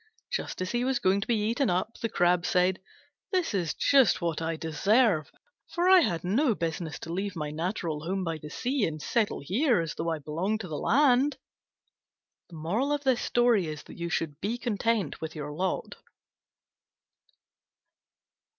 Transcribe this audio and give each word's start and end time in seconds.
Just 0.31 0.63
as 0.63 0.71
he 0.71 0.83
was 0.83 0.97
going 0.97 1.21
to 1.21 1.27
be 1.27 1.35
eaten 1.43 1.69
up, 1.69 1.99
the 1.99 2.09
Crab 2.09 2.43
said, 2.43 2.81
"This 3.31 3.53
is 3.53 3.75
just 3.75 4.19
what 4.19 4.41
I 4.41 4.55
deserve; 4.55 5.31
for 5.75 5.87
I 5.87 5.99
had 5.99 6.23
no 6.23 6.55
business 6.55 6.97
to 7.01 7.13
leave 7.13 7.35
my 7.35 7.51
natural 7.51 8.03
home 8.03 8.23
by 8.23 8.39
the 8.39 8.49
sea 8.49 8.83
and 8.87 8.99
settle 8.99 9.41
here 9.41 9.79
as 9.79 9.93
though 9.93 10.09
I 10.09 10.17
belonged 10.17 10.61
to 10.61 10.67
the 10.67 10.75
land." 10.75 11.37
Be 12.49 12.55
content 14.57 15.21
with 15.21 15.35
your 15.35 15.51
lot. 15.51 15.95